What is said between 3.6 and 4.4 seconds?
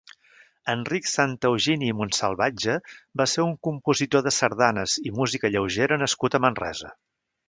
compositor de